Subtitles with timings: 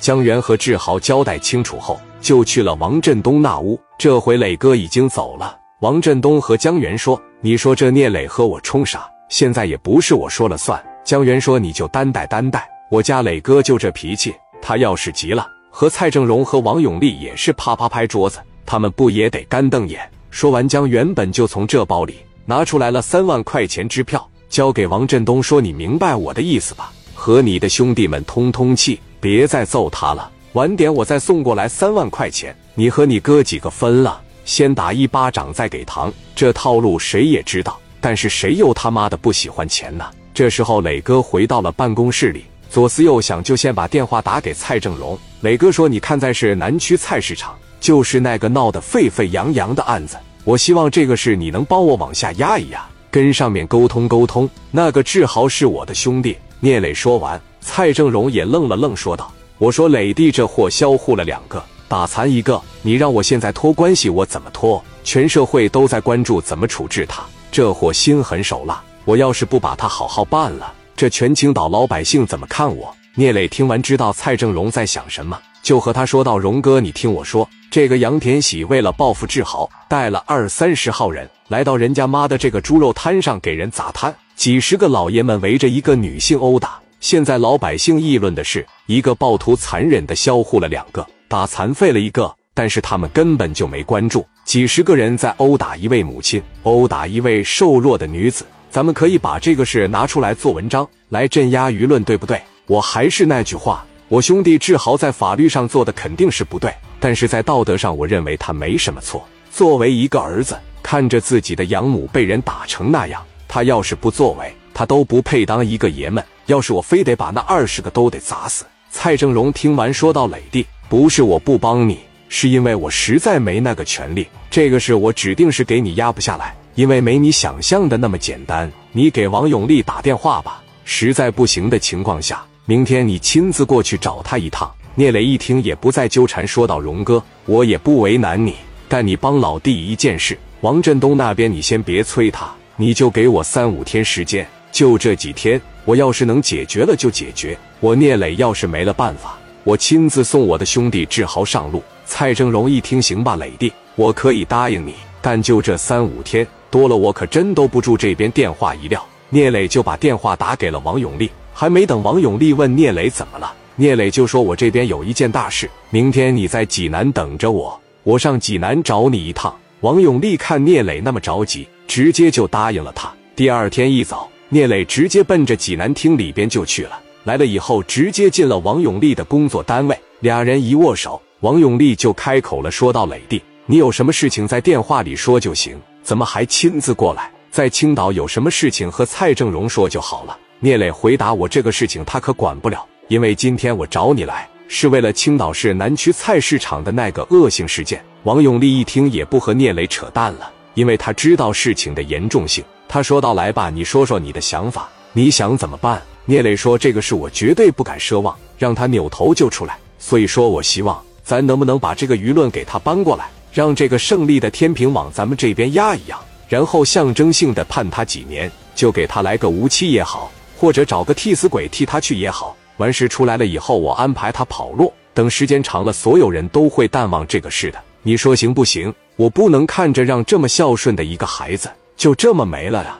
[0.00, 3.78] 江源和志豪交代清楚后，就去了王振东那屋。
[3.98, 5.58] 这回磊哥已经走了。
[5.80, 9.06] 王振东和江源说：“你说这聂磊和我冲啥？
[9.28, 14.34] 现在也不是我说了算。”江源说：“你就担待担待，我家磊哥就这脾气。
[14.62, 26.90] 他要是急了，和蔡正荣和王永利也是啪啪拍桌子，他们不也得干瞪眼？”说完，江原本就从这包里拿出来了三万块钱支票，交给王振东说：“你明白我的意思吧？
[27.14, 40.04] 和你的兄弟们通通气。”别再揍他了，晚点我再送过来三万块钱，你和你哥几个分了，先打一巴掌再给糖，这套路谁也知道，但是谁又他妈的不喜欢钱呢？
[40.32, 45.18] 这时候磊哥回到了办公室里，左思右想，就先把电话打给蔡正荣。
[45.42, 54.48] 磊哥说：“你看，在是南区菜市场，就是那个闹得沸沸扬扬的案子，我希望这个事你能帮我往下压一压，跟上面沟通沟通。
[54.70, 57.40] 那个志豪是我的兄弟。”聂磊说完。
[57.60, 64.82] 蔡正荣也愣了愣，说道：“我说磊弟这货销户了两个，打残一个，你让我现在托关系，我怎么托？
[65.04, 98.44] 全社会都在关注怎么处置他，这货心狠手辣，我要是不把他好好办了，这全青岛老百姓怎么看我？”聂磊听完，知道蔡正荣在想什么，就和他说道：“荣哥，你听我说，这个杨田喜为了报复志豪，带了二三十号人来到人家妈的这个猪肉摊上给人砸摊，几十个老爷们围着一个女性殴打。”现在老百姓议论的是，一个暴徒残忍的销户了两个，打残废了一个，但是他们根本就没关注，几十个人在殴打一位母亲，殴打一位瘦弱的女子。
[98.68, 102.38] 咱们可以把这个事拿出来做文章，来镇压舆论，对不对？
[102.66, 109.26] 我还是那句话，我兄弟志豪在法律上做的肯定是不对，但是在道德上，我认为他没什么错。
[109.50, 116.24] 作为一个儿子，看着自己的养母被人打成那样，他要是不作为，他都不配当一个爷们。
[116.46, 121.98] 要是我非得把那二十个都得砸死，蔡正荣听完说道：“磊弟，不是我不帮你，
[122.30, 124.26] 是因为我实在没那个权利。
[124.50, 128.72] 这个事我指定是给你压不下来，因为没你想象的那么简单。
[128.92, 138.54] 你给王永利打电话吧，实在不行的情况下，明天你亲自过去找他一趟。”聂磊一听也不再纠缠，说道：“荣哥，我也不为难你，
[138.88, 151.82] 但你帮老弟一件事，王振东那边你先别催他，你就给我三五天时间，就这几天。”我要是能解决了就解决，我聂磊要是没了办法，我亲自送我的兄弟志豪上路。
[152.04, 159.04] 蔡正荣一听，行吧，磊弟，我可以答应你，但就这三五天，多了我可真兜不住这边电话一撂。
[159.30, 173.10] 聂磊就把电话打给了王永利，还没等王永利问聂磊怎么了，聂磊就说：“我这边有一件大事，明天你在济南等着我，我上济南找你一趟。”王永利看聂磊那么着急，直接就答应了他。
[173.34, 174.28] 第二天一早。
[174.52, 177.00] 聂磊直接奔着济南厅里边就去了。
[177.22, 179.96] 来了以后，直接进了王永利的工作单位。
[180.18, 187.30] 俩人一握手，王永利就开口了，说道：“磊弟，你有什么事情在电话里说就行，怎么还亲自过来？
[187.52, 202.64] 在青岛有什么事情和蔡正荣说就好了。”聂磊回答：“我这个事情他可管不了，因为今天我找你来是为了青岛市南区菜市场的那个恶性事件。”王永利一听也不和聂磊扯淡了，因为他知道事情的严重性。
[202.90, 216.18] 他说道：“来吧，你说说你的想法，你想怎么办？”聂磊说：“这个事我绝对不敢奢望让他扭头就出来，所以说我希望咱能不能把这个舆论给他搬过来，让这个胜利的天平往咱们这边压一压，
[216.48, 222.56] 然后象征性的判他几年，就给他来个无期也好，或者找个替死鬼替他去也好。
[222.78, 227.80] 完事出来了以后，我安排他跑路，等时间长了，所有人都会淡忘这个事的。
[228.02, 228.92] 你说行不行？
[229.14, 232.99] 我不能看着让这么孝顺的一个孩子。”就这么没了呀！